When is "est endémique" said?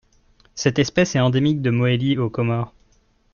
1.15-1.61